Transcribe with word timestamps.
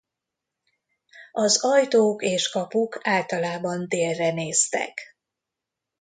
Az 1.31 1.63
ajtók 1.65 2.23
és 2.23 2.49
kapuk 2.49 2.99
általában 3.07 3.85
délre 3.89 4.31
néztek. 4.31 5.17